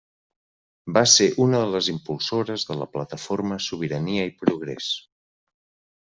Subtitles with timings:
[0.97, 4.89] Va ser una de les impulsores de la plataforma Sobirania i Progrés.